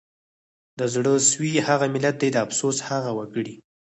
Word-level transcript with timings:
د 0.79 0.81
زړه 0.93 1.11
سوي 1.31 1.51
هغه 1.67 1.85
ملت 1.93 2.15
دی 2.21 2.29
د 2.31 2.37
افسوس 2.45 2.77
هغه 2.89 3.11
وګړي 3.17 3.55